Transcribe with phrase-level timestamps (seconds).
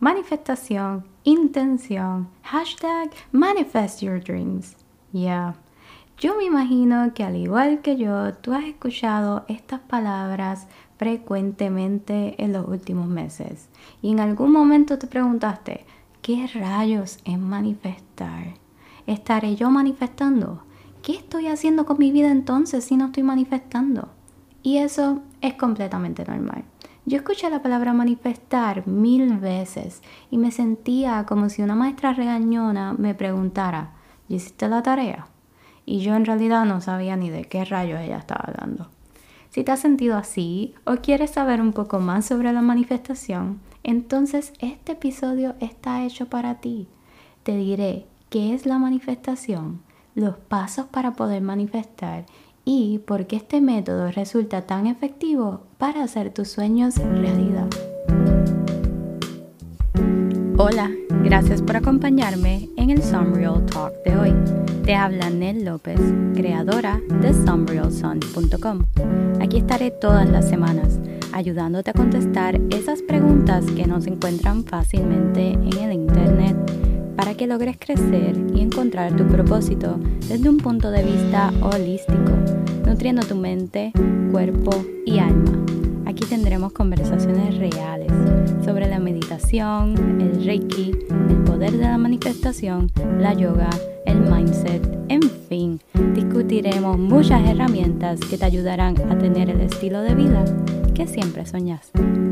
[0.00, 4.76] Manifestación, intención, hashtag manifest your dreams.
[5.12, 5.56] Yeah.
[6.18, 12.52] Yo me imagino que al igual que yo, tú has escuchado estas palabras frecuentemente en
[12.52, 13.68] los últimos meses.
[14.00, 15.84] Y en algún momento te preguntaste,
[16.22, 18.54] ¿qué rayos es manifestar?
[19.08, 20.62] ¿Estaré yo manifestando?
[21.02, 24.10] ¿Qué estoy haciendo con mi vida entonces si no estoy manifestando?
[24.62, 26.62] Y eso es completamente normal.
[27.08, 32.92] Yo escuché la palabra manifestar mil veces y me sentía como si una maestra regañona
[32.92, 33.92] me preguntara,
[34.28, 35.26] ¿y hiciste la tarea?
[35.86, 38.90] Y yo en realidad no sabía ni de qué rayos ella estaba hablando.
[39.48, 44.52] Si te has sentido así o quieres saber un poco más sobre la manifestación, entonces
[44.58, 46.88] este episodio está hecho para ti.
[47.42, 49.80] Te diré qué es la manifestación,
[50.14, 52.26] los pasos para poder manifestar
[52.70, 57.66] y por qué este método resulta tan efectivo para hacer tus sueños realidad.
[60.58, 60.90] Hola,
[61.24, 64.34] gracias por acompañarme en el Sunreal Talk de hoy.
[64.84, 65.98] Te habla Nel López,
[66.34, 68.84] creadora de sunrealsun.com.
[69.40, 71.00] Aquí estaré todas las semanas
[71.32, 76.07] ayudándote a contestar esas preguntas que no se encuentran fácilmente en el Internet
[77.28, 82.32] para que logres crecer y encontrar tu propósito desde un punto de vista holístico,
[82.86, 83.92] nutriendo tu mente,
[84.32, 84.70] cuerpo
[85.04, 85.62] y alma.
[86.06, 88.10] Aquí tendremos conversaciones reales
[88.64, 90.92] sobre la meditación, el reiki,
[91.28, 93.68] el poder de la manifestación, la yoga,
[94.06, 95.80] el mindset, en fin,
[96.14, 100.46] discutiremos muchas herramientas que te ayudarán a tener el estilo de vida
[100.94, 102.27] que siempre soñaste.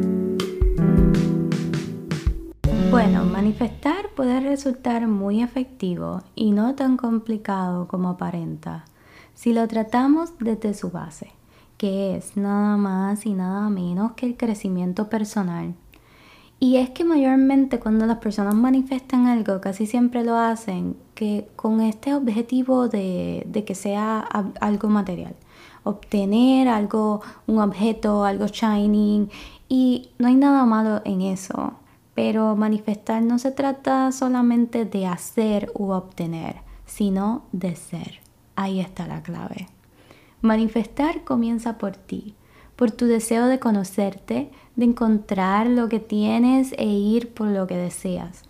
[2.91, 8.85] Bueno, manifestar puede resultar muy efectivo y no tan complicado como aparenta
[9.35, 11.33] si lo tratamos desde su base,
[11.77, 15.75] que es nada más y nada menos que el crecimiento personal.
[16.59, 21.83] Y es que mayormente cuando las personas manifiestan algo, casi siempre lo hacen que con
[21.83, 24.21] este objetivo de, de que sea
[24.61, 25.37] algo material.
[25.85, 29.29] Obtener algo, un objeto, algo shining.
[29.69, 31.75] Y no hay nada malo en eso.
[32.17, 36.57] Pero manifestar no se trata solamente de hacer u obtener,
[36.87, 38.21] sino de ser.
[38.57, 39.69] Ahí está la clave.
[40.41, 42.35] Manifestar comienza por ti,
[42.75, 47.77] por tu deseo de conocerte, de encontrar lo que tienes e ir por lo que
[47.77, 48.43] deseas.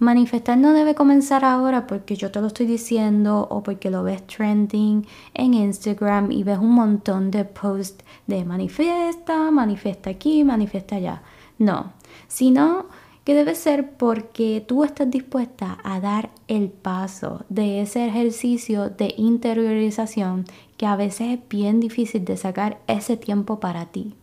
[0.00, 4.26] Manifestar no debe comenzar ahora porque yo te lo estoy diciendo o porque lo ves
[4.26, 11.22] trending en Instagram y ves un montón de posts de manifiesta, manifiesta aquí, manifiesta allá.
[11.58, 11.92] No,
[12.26, 12.86] sino
[13.24, 19.14] que debe ser porque tú estás dispuesta a dar el paso de ese ejercicio de
[19.16, 20.44] interiorización
[20.76, 24.14] que a veces es bien difícil de sacar ese tiempo para ti.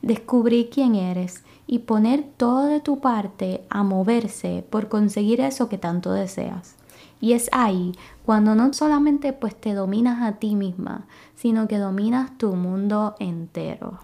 [0.00, 5.78] Descubrir quién eres y poner todo de tu parte a moverse por conseguir eso que
[5.78, 6.76] tanto deseas.
[7.20, 7.92] Y es ahí
[8.24, 14.00] cuando no solamente pues te dominas a ti misma, sino que dominas tu mundo entero.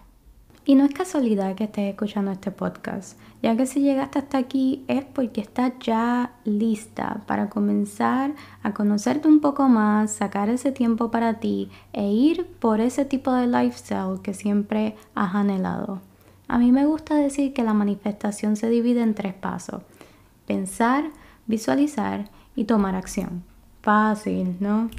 [0.64, 4.84] Y no es casualidad que estés escuchando este podcast, ya que si llegaste hasta aquí
[4.86, 11.10] es porque estás ya lista para comenzar a conocerte un poco más, sacar ese tiempo
[11.10, 16.00] para ti e ir por ese tipo de lifestyle que siempre has anhelado.
[16.46, 19.82] A mí me gusta decir que la manifestación se divide en tres pasos.
[20.46, 21.10] Pensar,
[21.46, 23.42] visualizar y tomar acción.
[23.80, 24.90] Fácil, ¿no?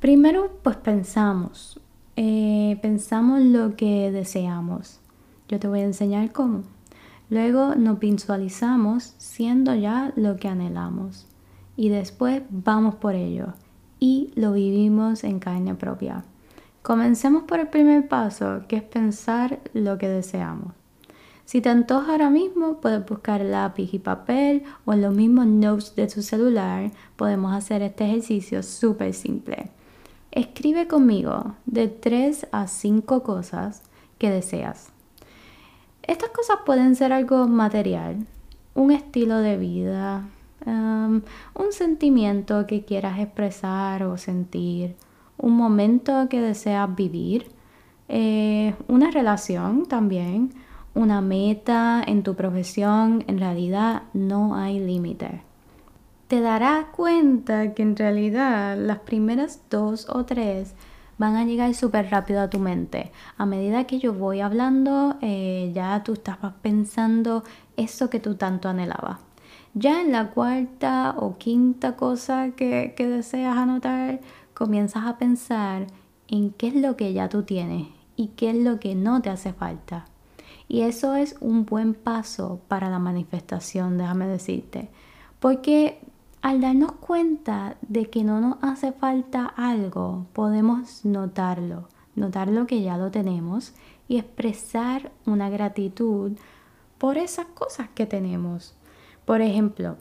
[0.00, 1.80] Primero, pues pensamos.
[2.20, 4.98] Eh, pensamos lo que deseamos.
[5.48, 6.64] Yo te voy a enseñar cómo.
[7.30, 11.28] Luego nos visualizamos siendo ya lo que anhelamos.
[11.76, 13.54] Y después vamos por ello
[14.00, 16.24] y lo vivimos en carne propia.
[16.82, 20.72] Comencemos por el primer paso, que es pensar lo que deseamos.
[21.44, 25.94] Si te antoja ahora mismo, puedes buscar lápiz y papel o en los mismos notes
[25.94, 26.90] de tu celular.
[27.14, 29.70] Podemos hacer este ejercicio súper simple.
[30.38, 33.82] Escribe conmigo de 3 a 5 cosas
[34.18, 34.92] que deseas.
[36.04, 38.24] Estas cosas pueden ser algo material,
[38.76, 40.28] un estilo de vida,
[40.64, 41.22] um,
[41.56, 44.94] un sentimiento que quieras expresar o sentir,
[45.38, 47.50] un momento que deseas vivir,
[48.08, 50.54] eh, una relación también,
[50.94, 53.24] una meta en tu profesión.
[53.26, 55.47] En realidad no hay límite
[56.28, 60.74] te darás cuenta que en realidad las primeras dos o tres
[61.16, 63.10] van a llegar súper rápido a tu mente.
[63.38, 67.44] A medida que yo voy hablando, eh, ya tú estás pensando
[67.76, 69.18] eso que tú tanto anhelabas.
[69.72, 74.20] Ya en la cuarta o quinta cosa que, que deseas anotar,
[74.52, 75.86] comienzas a pensar
[76.28, 79.30] en qué es lo que ya tú tienes y qué es lo que no te
[79.30, 80.04] hace falta.
[80.68, 84.90] Y eso es un buen paso para la manifestación, déjame decirte.
[85.40, 86.00] Porque
[86.48, 92.80] al darnos cuenta de que no nos hace falta algo, podemos notarlo, notar lo que
[92.80, 93.74] ya lo tenemos
[94.08, 96.38] y expresar una gratitud
[96.96, 98.74] por esas cosas que tenemos.
[99.26, 99.96] Por ejemplo,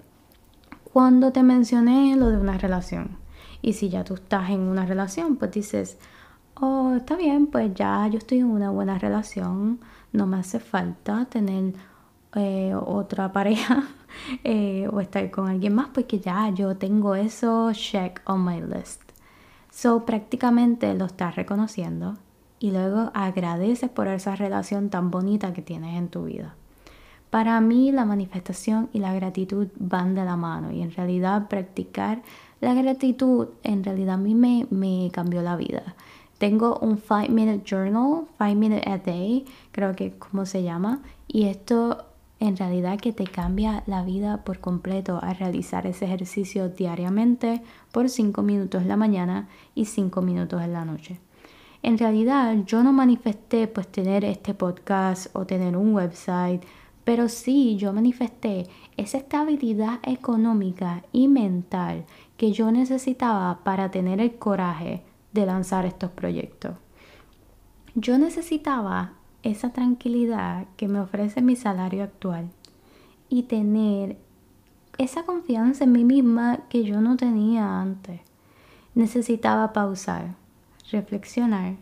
[0.94, 3.18] cuando te mencioné lo de una relación,
[3.62, 5.98] y si ya tú estás en una relación, pues dices,
[6.56, 9.82] oh, está bien, pues ya yo estoy en una buena relación,
[10.14, 11.74] no me hace falta tener
[12.35, 13.83] eh, otra pareja
[14.44, 19.01] eh, o estar con alguien más porque ya yo tengo eso check on my list.
[19.71, 22.18] So prácticamente lo estás reconociendo
[22.59, 26.56] y luego agradeces por esa relación tan bonita que tienes en tu vida.
[27.29, 32.21] Para mí la manifestación y la gratitud van de la mano y en realidad practicar
[32.62, 35.95] la gratitud en realidad a mí me, me cambió la vida.
[36.38, 41.01] Tengo un 5 minute journal, 5 minute a day, creo que es como se llama,
[41.27, 42.06] y esto
[42.39, 47.62] en realidad que te cambia la vida por completo al realizar ese ejercicio diariamente
[47.92, 51.19] por 5 minutos en la mañana y 5 minutos en la noche.
[51.84, 56.63] En realidad yo no manifesté pues tener este podcast o tener un website,
[57.04, 58.68] pero sí yo manifesté
[58.98, 62.06] esa estabilidad económica y mental
[62.36, 65.04] que yo necesitaba para tener el coraje
[65.34, 66.75] de lanzar estos proyectos.
[67.95, 69.13] Yo necesitaba
[69.52, 72.50] esa tranquilidad que me ofrece mi salario actual
[73.30, 74.18] y tener
[74.98, 78.22] esa confianza en mí misma que yo no tenía antes.
[78.96, 80.36] Necesitaba pausar,
[80.92, 81.76] reflexionar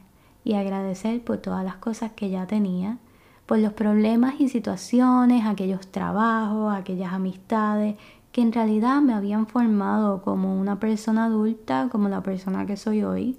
[0.43, 2.97] y agradecer por todas las cosas que ya tenía,
[3.45, 7.95] por los problemas y situaciones, aquellos trabajos, aquellas amistades
[8.31, 13.03] que en realidad me habían formado como una persona adulta, como la persona que soy
[13.03, 13.37] hoy,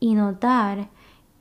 [0.00, 0.88] y notar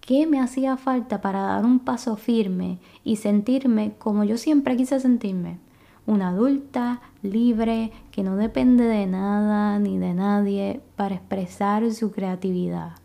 [0.06, 5.00] qué me hacía falta para dar un paso firme y sentirme como yo siempre quise
[5.00, 5.60] sentirme,
[6.06, 12.98] una adulta libre que no depende de nada ni de nadie para expresar su creatividad.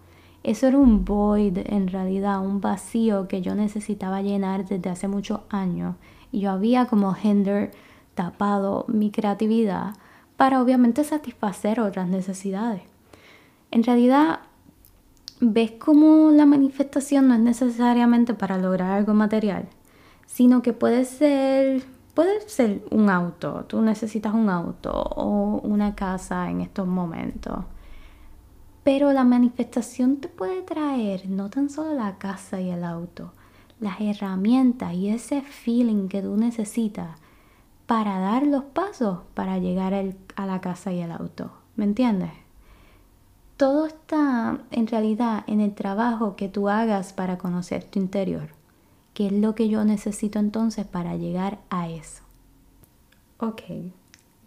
[0.43, 5.41] Eso era un void, en realidad, un vacío que yo necesitaba llenar desde hace muchos
[5.51, 5.95] años.
[6.33, 7.71] Y yo había como gender
[8.15, 9.95] tapado mi creatividad
[10.37, 12.83] para obviamente satisfacer otras necesidades.
[13.71, 14.41] En realidad,
[15.41, 19.69] ves cómo la manifestación no es necesariamente para lograr algo material,
[20.27, 21.83] sino que puede ser,
[22.15, 27.65] puede ser un auto, tú necesitas un auto o una casa en estos momentos.
[28.85, 33.33] Pero la manifestación te puede traer no tan solo la casa y el auto,
[33.81, 37.19] las herramientas y ese feeling que tú necesitas
[37.87, 41.53] para dar los pasos para llegar a la casa y el auto.
[41.77, 42.48] ¿Me entiendes?
[43.59, 48.51] Todo está en realidad en el trabajo que tú hagas para conocer tu interior,
[49.15, 52.23] que es lo que yo necesito entonces para llegar a eso.
[53.39, 53.63] Ok,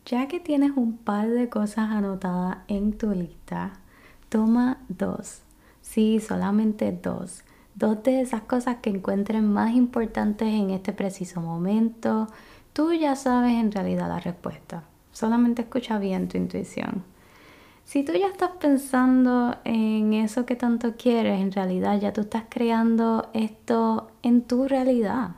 [0.06, 3.74] ya que tienes un par de cosas anotadas en tu lista,
[4.30, 5.42] toma dos.
[5.82, 7.44] Sí, solamente dos.
[7.76, 12.28] Dos de esas cosas que encuentren más importantes en este preciso momento.
[12.72, 14.86] Tú ya sabes en realidad la respuesta.
[15.12, 17.04] Solamente escucha bien tu intuición.
[17.86, 22.44] Si tú ya estás pensando en eso que tanto quieres, en realidad ya tú estás
[22.50, 25.32] creando esto en tu realidad.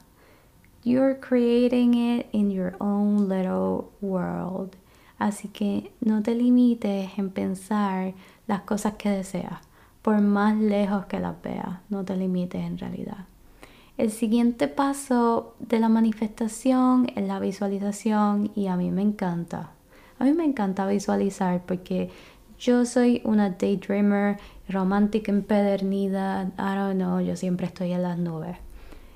[0.84, 4.76] You're creating it in your own little world.
[5.18, 8.14] Así que no te limites en pensar
[8.46, 9.62] las cosas que deseas,
[10.02, 13.26] por más lejos que las veas, no te limites en realidad.
[13.98, 19.70] El siguiente paso de la manifestación es la visualización y a mí me encanta.
[20.20, 22.10] A mí me encanta visualizar porque
[22.64, 24.38] yo soy una daydreamer,
[24.70, 28.56] romántica empedernida, I don't know, yo siempre estoy en las nubes.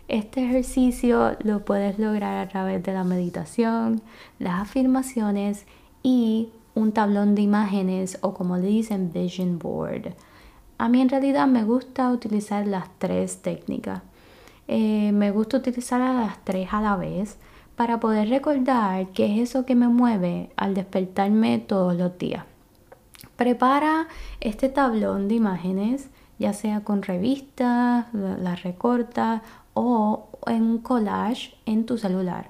[0.10, 4.02] Este ejercicio lo puedes lograr a través de la meditación,
[4.38, 5.66] las afirmaciones
[6.04, 10.14] y un tablón de imágenes o como le dicen vision board.
[10.78, 14.02] A mí en realidad me gusta utilizar las tres técnicas.
[14.68, 17.38] Eh, me gusta utilizar a las tres a la vez
[17.78, 22.44] para poder recordar qué es eso que me mueve al despertarme todos los días.
[23.38, 24.08] Prepara
[24.42, 29.44] este tablón de imágenes, ya sea con revistas, las recorta
[29.76, 32.50] o en un collage en tu celular.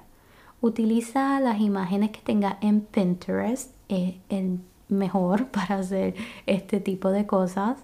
[0.62, 6.14] Utiliza las imágenes que tengas en Pinterest, es el mejor para hacer
[6.46, 7.78] este tipo de cosas,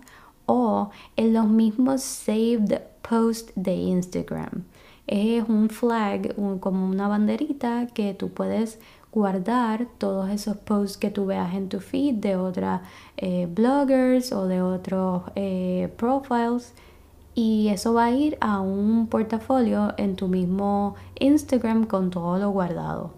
[0.46, 4.64] o en los mismos saved posts de Instagram.
[5.06, 8.80] Es un flag, como una banderita que tú puedes
[9.14, 12.80] guardar todos esos posts que tú veas en tu feed de otras
[13.16, 16.74] eh, bloggers o de otros eh, profiles
[17.36, 22.50] y eso va a ir a un portafolio en tu mismo Instagram con todo lo
[22.50, 23.12] guardado.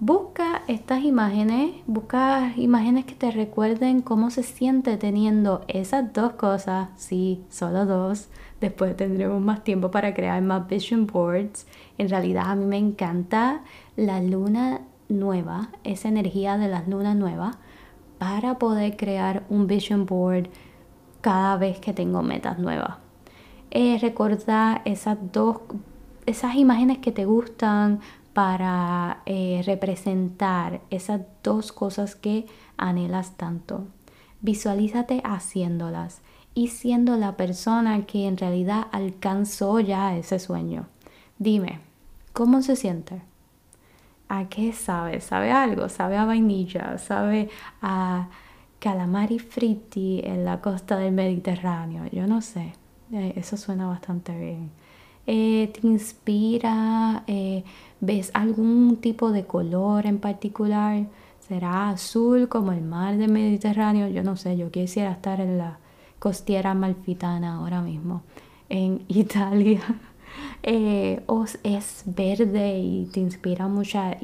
[0.00, 6.88] Busca estas imágenes, busca imágenes que te recuerden cómo se siente teniendo esas dos cosas,
[6.96, 8.26] sí, solo dos.
[8.62, 11.66] Después tendremos más tiempo para crear más vision boards.
[11.98, 13.62] En realidad a mí me encanta
[13.96, 17.56] la luna nueva, esa energía de las lunas nuevas,
[18.18, 20.48] para poder crear un vision board
[21.22, 22.98] cada vez que tengo metas nuevas.
[23.72, 25.56] Eh, recordar esas dos,
[26.24, 27.98] esas imágenes que te gustan
[28.32, 33.88] para eh, representar esas dos cosas que anhelas tanto.
[34.40, 36.22] Visualízate haciéndolas
[36.54, 40.86] y siendo la persona que en realidad alcanzó ya ese sueño.
[41.38, 41.80] Dime,
[42.32, 43.22] ¿cómo se siente?
[44.28, 45.20] ¿A qué sabe?
[45.20, 45.88] ¿Sabe algo?
[45.88, 46.98] ¿Sabe a vainilla?
[46.98, 48.28] ¿Sabe a
[48.82, 52.06] calamari fritti en la costa del Mediterráneo.
[52.10, 52.72] Yo no sé,
[53.12, 54.70] eh, eso suena bastante bien.
[55.24, 57.22] Eh, ¿Te inspira?
[57.28, 57.62] Eh,
[58.00, 61.06] ¿Ves algún tipo de color en particular?
[61.46, 64.08] ¿Será azul como el mar del Mediterráneo?
[64.08, 65.78] Yo no sé, yo quisiera estar en la
[66.22, 68.22] costiera malfitana ahora mismo,
[68.68, 69.80] en Italia.
[71.26, 74.16] o es verde y te inspira mucha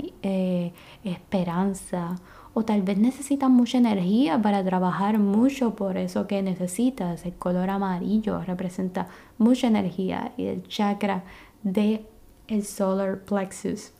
[1.02, 2.14] esperanza
[2.54, 7.26] o tal vez necesitas mucha energía para trabajar mucho por eso que necesitas.
[7.26, 11.24] El color amarillo representa mucha energía y el chakra
[11.64, 12.06] de
[12.46, 13.90] el solar plexus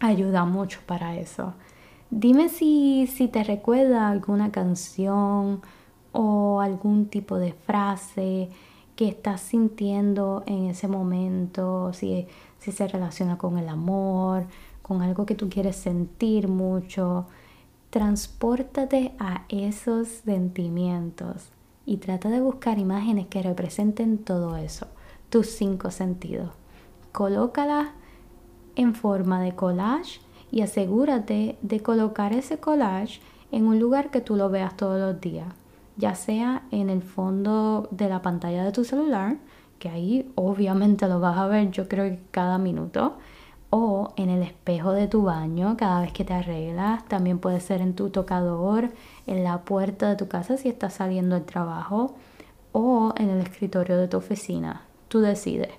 [0.00, 1.52] ayuda mucho para eso.
[2.10, 5.60] Dime si, si te recuerda alguna canción
[6.18, 8.48] o algún tipo de frase
[8.96, 12.26] que estás sintiendo en ese momento, si,
[12.58, 14.46] se relaciona con el amor,
[14.80, 17.26] con algo que tú quieres sentir mucho.
[17.90, 21.50] Transpórtate a esos sentimientos
[21.84, 24.86] y trata de buscar imágenes que representen todo eso,
[25.28, 26.48] tus cinco sentidos.
[27.12, 27.88] Colócalas
[28.74, 30.20] en forma de collage
[30.50, 33.20] y asegúrate de colocar ese collage
[33.52, 35.52] en un lugar que tú lo veas todos los días,
[35.96, 39.36] ya sea en el fondo de la pantalla de tu celular,
[39.78, 43.16] que ahí obviamente lo vas a ver yo creo que cada minuto,
[43.70, 47.04] o en el espejo de tu baño cada vez que te arreglas.
[47.08, 48.90] También puede ser en tu tocador,
[49.26, 52.14] en la puerta de tu casa si estás saliendo del trabajo
[52.72, 54.82] o en el escritorio de tu oficina.
[55.08, 55.72] Tú decides.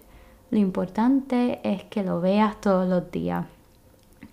[0.50, 3.45] Lo importante es que lo veas todos los días.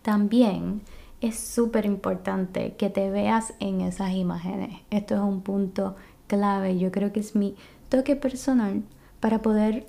[0.02, 0.82] También
[1.24, 4.82] es súper importante que te veas en esas imágenes.
[4.90, 6.78] Esto es un punto clave.
[6.78, 7.56] Yo creo que es mi
[7.88, 8.82] toque personal
[9.20, 9.86] para poder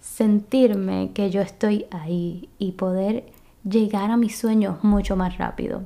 [0.00, 3.32] sentirme que yo estoy ahí y poder
[3.66, 5.84] llegar a mis sueños mucho más rápido.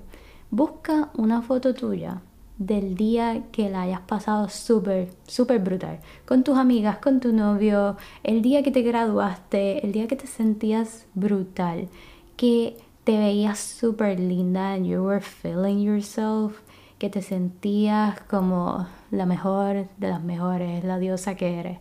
[0.51, 2.21] Busca una foto tuya
[2.57, 6.01] del día que la hayas pasado súper, súper brutal.
[6.27, 10.27] Con tus amigas, con tu novio, el día que te graduaste, el día que te
[10.27, 11.89] sentías brutal,
[12.37, 12.77] que
[13.09, 16.61] te veías súper linda and you were feeling yourself,
[16.99, 21.79] que te sentías como la mejor de las mejores, la diosa que eres.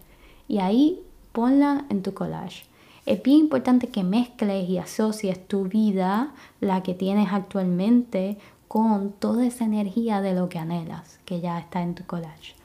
[0.48, 1.02] Y ahí
[1.34, 2.64] ponla en tu collage.
[3.06, 6.32] Es bien importante que mezcles y asocies tu vida,
[6.62, 8.38] la que tienes actualmente,
[8.70, 12.56] con toda esa energía de lo que anhelas, que ya está en tu collage.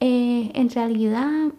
[0.00, 1.52] Eh, en realidad,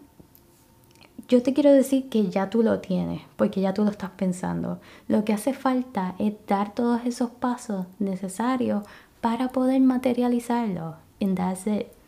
[1.29, 4.79] yo te quiero decir que ya tú lo tienes, porque ya tú lo estás pensando.
[5.07, 8.83] Lo que hace falta es dar todos esos pasos necesarios
[9.21, 10.95] para poder materializarlo.
[11.21, 11.98] And that's it.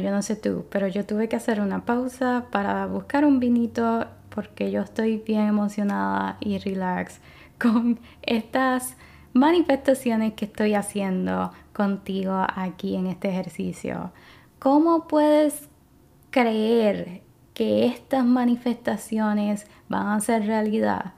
[0.00, 4.06] Yo no sé tú, pero yo tuve que hacer una pausa para buscar un vinito
[4.30, 7.20] porque yo estoy bien emocionada y relax
[7.60, 8.96] con estas
[9.32, 14.12] manifestaciones que estoy haciendo contigo aquí en este ejercicio.
[14.58, 15.68] ¿Cómo puedes
[16.30, 17.22] creer
[17.54, 21.12] que estas manifestaciones van a ser realidad?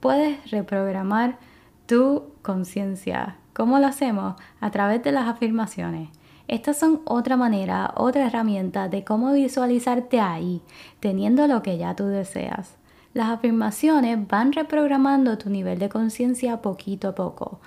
[0.00, 1.38] Puedes reprogramar
[1.86, 3.36] tu conciencia.
[3.52, 4.36] ¿Cómo lo hacemos?
[4.60, 6.10] A través de las afirmaciones.
[6.48, 10.62] Estas son otra manera, otra herramienta de cómo visualizarte ahí,
[11.00, 12.76] teniendo lo que ya tú deseas.
[13.14, 17.60] Las afirmaciones van reprogramando tu nivel de conciencia poquito a poco,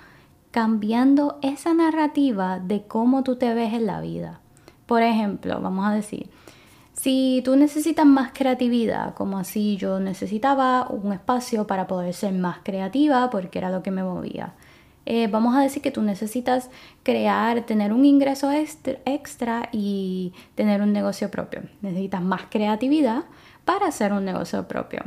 [0.50, 4.40] cambiando esa narrativa de cómo tú te ves en la vida.
[4.86, 6.30] Por ejemplo, vamos a decir,
[6.92, 12.58] si tú necesitas más creatividad, como así yo necesitaba un espacio para poder ser más
[12.62, 14.54] creativa porque era lo que me movía.
[15.06, 16.70] Eh, vamos a decir que tú necesitas
[17.02, 21.62] crear, tener un ingreso extra, y tener un negocio propio.
[21.80, 23.24] Necesitas más creatividad
[23.64, 25.02] para hacer un negocio propio.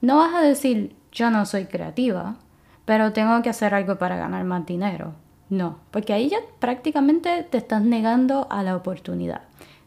[0.00, 2.36] No vas a decir, yo no soy creativa,
[2.84, 5.14] pero tengo que hacer algo para ganar más dinero.
[5.50, 9.42] No, porque ahí ya prácticamente te estás negando a la oportunidad.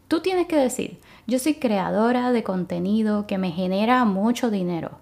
[0.06, 4.92] Tú tienes que decir, yo soy creadora de contenido que me genera mucho dinero.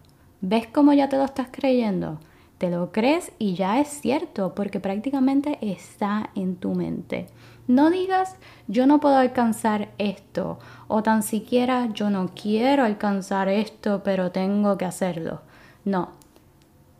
[0.40, 2.18] ¿Ves cómo ya te lo estás creyendo?
[2.58, 7.26] Te lo crees y ya es cierto porque prácticamente está en tu mente.
[7.68, 8.36] No digas
[8.66, 10.58] yo no puedo alcanzar esto
[10.88, 15.42] o tan siquiera yo no quiero alcanzar esto pero tengo que hacerlo.
[15.84, 16.10] No,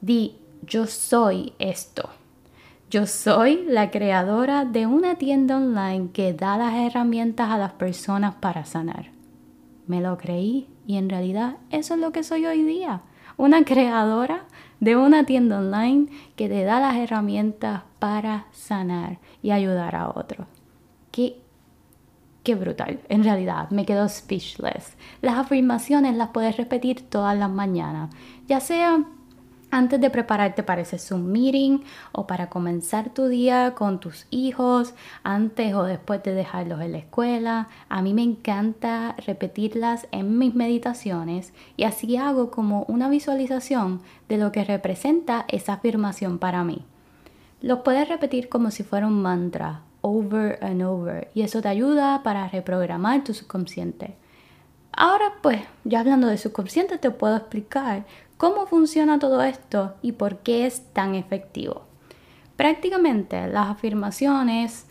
[0.00, 2.10] di yo soy esto.
[2.90, 8.34] Yo soy la creadora de una tienda online que da las herramientas a las personas
[8.36, 9.10] para sanar.
[9.86, 13.00] Me lo creí y en realidad eso es lo que soy hoy día.
[13.36, 14.44] Una creadora
[14.80, 16.06] de una tienda online
[16.36, 20.46] que te da las herramientas para sanar y ayudar a otros.
[21.10, 21.40] Qué,
[22.42, 23.00] qué brutal.
[23.08, 24.96] En realidad me quedo speechless.
[25.22, 28.10] Las afirmaciones las puedes repetir todas las mañanas,
[28.46, 29.04] ya sea
[29.70, 31.80] antes de prepararte para ese Zoom meeting
[32.12, 36.98] o para comenzar tu día con tus hijos, antes o después de dejarlos en la
[36.98, 37.68] escuela.
[37.88, 44.38] A mí me encanta repetirlas en mis meditaciones y así hago como una visualización de
[44.38, 46.84] lo que representa esa afirmación para mí.
[47.60, 52.22] Los puedes repetir como si fuera un mantra, over and over, y eso te ayuda
[52.22, 54.14] para reprogramar tu subconsciente.
[54.92, 60.38] Ahora pues, ya hablando de subconsciente, te puedo explicar ¿Cómo funciona todo esto y por
[60.40, 61.84] qué es tan efectivo?
[62.56, 64.86] Prácticamente las afirmaciones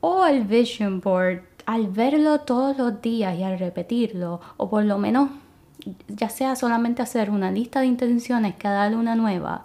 [0.00, 4.98] o el vision board, al verlo todos los días y al repetirlo, o por lo
[4.98, 5.30] menos
[6.08, 9.64] ya sea solamente hacer una lista de intenciones cada luna nueva,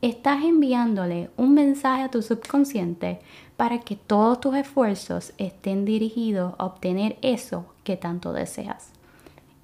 [0.00, 3.18] estás enviándole un mensaje a tu subconsciente
[3.56, 8.92] para que todos tus esfuerzos estén dirigidos a obtener eso que tanto deseas.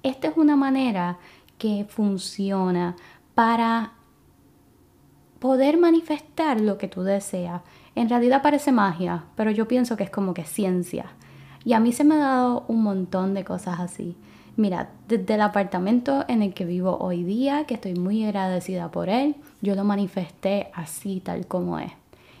[0.03, 1.17] Esta es una manera
[1.57, 2.95] que funciona
[3.33, 3.93] para
[5.39, 7.61] poder manifestar lo que tú deseas.
[7.93, 11.05] En realidad parece magia, pero yo pienso que es como que ciencia.
[11.63, 14.15] Y a mí se me ha dado un montón de cosas así.
[14.57, 19.09] Mira, desde el apartamento en el que vivo hoy día, que estoy muy agradecida por
[19.09, 21.91] él, yo lo manifesté así tal como es.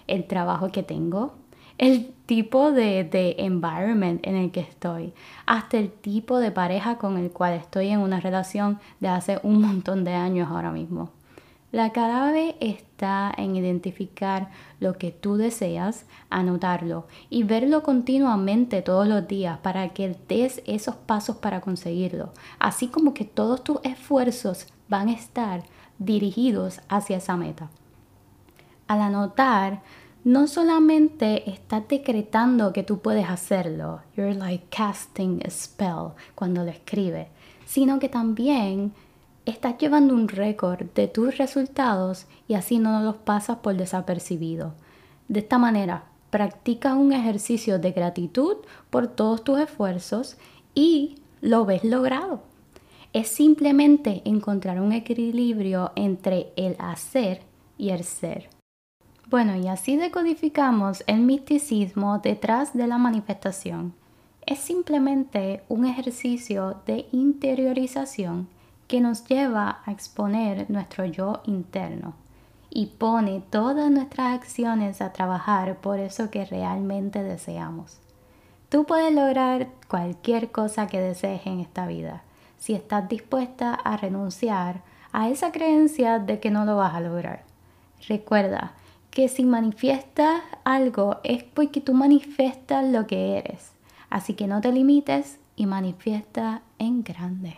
[0.07, 1.33] El trabajo que tengo,
[1.77, 5.13] el tipo de, de, environment en el que estoy,
[5.45, 9.61] hasta el tipo de pareja con el cual estoy en una relación de hace un
[9.61, 11.11] montón de años ahora mismo.
[11.75, 19.27] La clave está en identificar lo que tú deseas, anotarlo y verlo continuamente todos los
[19.27, 25.09] días para que des esos pasos para conseguirlo, así como que todos tus esfuerzos van
[25.09, 25.63] a estar
[25.99, 27.69] dirigidos hacia esa meta.
[28.87, 29.81] Al anotar,
[30.25, 36.71] no solamente estás decretando que tú puedes hacerlo, you're like casting a spell cuando lo
[36.71, 37.27] escribes,
[37.67, 38.91] sino que también
[39.45, 44.73] estás llevando un récord de tus resultados y así no los pasas por desapercibido.
[45.27, 48.57] De esta manera, practicas un ejercicio de gratitud
[48.89, 50.37] por todos tus esfuerzos
[50.73, 52.41] y lo ves logrado.
[53.13, 57.43] Es simplemente encontrar un equilibrio entre el hacer
[57.77, 58.54] y el ser.
[59.27, 63.93] Bueno, y así decodificamos el misticismo detrás de la manifestación.
[64.45, 68.47] Es simplemente un ejercicio de interiorización
[68.87, 72.13] que nos lleva a exponer nuestro yo interno
[72.69, 77.97] y pone todas nuestras acciones a trabajar por eso que realmente deseamos.
[78.69, 82.21] Tú puedes lograr cualquier cosa que desees en esta vida
[82.57, 87.43] si estás dispuesta a renunciar a esa creencia de que no lo vas a lograr.
[88.07, 88.73] Recuerda,
[89.15, 93.71] que si manifiestas algo es porque tú manifiestas lo que eres.
[94.09, 97.55] Así que no te limites y manifiesta en grande.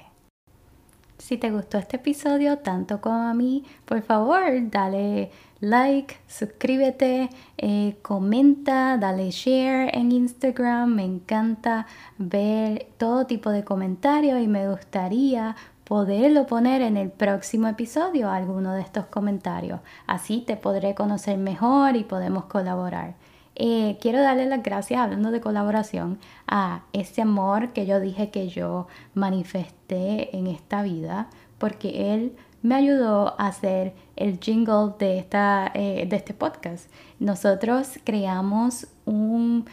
[1.18, 7.98] Si te gustó este episodio tanto como a mí, por favor dale like, suscríbete, eh,
[8.04, 10.94] comenta, dale share en Instagram.
[10.94, 11.88] Me encanta
[12.20, 15.56] ver todo tipo de comentarios y me gustaría
[15.88, 19.80] poderlo poner en el próximo episodio alguno de estos comentarios.
[20.06, 23.16] Así te podré conocer mejor y podemos colaborar.
[23.56, 28.50] Eh, quiero darle las gracias, hablando de colaboración, a ese amor que yo dije que
[28.50, 35.72] yo manifesté en esta vida, porque él me ayudó a hacer el jingle de, esta,
[35.74, 36.92] eh, de este podcast.
[37.20, 39.66] Nosotros creamos un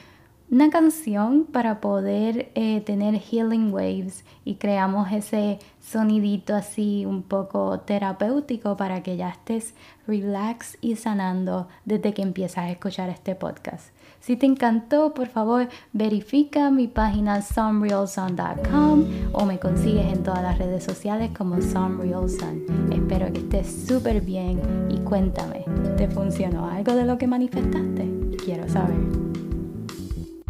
[0.55, 7.81] una canción para poder eh, tener healing waves y creamos ese sonidito así un poco
[7.81, 9.75] terapéutico para que ya estés
[10.07, 13.89] relax y sanando desde que empiezas a escuchar este podcast.
[14.21, 20.57] Si te encantó, por favor, verifica mi página somerealsun.com o me consigues en todas las
[20.57, 22.93] redes sociales como somerealsun.
[22.93, 25.65] Espero que estés súper bien y cuéntame,
[25.97, 28.09] ¿te funcionó algo de lo que manifestaste?
[28.45, 29.34] Quiero saber.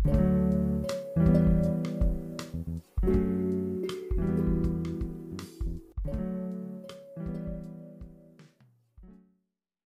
[0.04, 0.33] Bye.